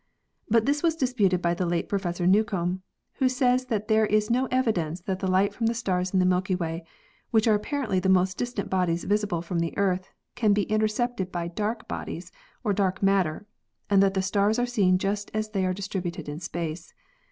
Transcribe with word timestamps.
But 0.49 0.65
this 0.65 0.81
was 0.81 0.95
disputed 0.95 1.43
by 1.43 1.53
the 1.53 1.67
late 1.67 1.87
Professor 1.87 2.25
Newcomb, 2.25 2.81
who 3.17 3.29
says 3.29 3.65
that 3.65 3.87
there 3.87 4.07
is 4.07 4.31
no 4.31 4.47
evidence 4.47 5.01
that 5.01 5.19
the 5.19 5.29
light 5.29 5.53
from 5.53 5.67
the 5.67 5.75
stars 5.75 6.09
in 6.11 6.17
the 6.19 6.25
Milky 6.25 6.55
Way, 6.55 6.83
which 7.29 7.47
are 7.47 7.53
apparently 7.53 7.99
the 7.99 8.09
most 8.09 8.35
distant 8.35 8.67
bodies 8.67 9.03
visible 9.03 9.43
from 9.43 9.59
the 9.59 9.77
Earth, 9.77 10.09
can 10.33 10.53
be 10.53 10.63
intercepted 10.63 11.31
by 11.31 11.49
dark 11.49 11.87
bodies 11.87 12.31
or 12.63 12.73
dark 12.73 13.03
matter, 13.03 13.45
and 13.91 14.01
that 14.01 14.15
the 14.15 14.23
stars 14.23 14.57
are 14.57 14.65
seen 14.65 14.97
just 14.97 15.29
as 15.35 15.51
they 15.51 15.67
are 15.67 15.71
dis 15.73 15.87
tributed 15.87 16.27
in 16.27 16.39
space. 16.39 16.95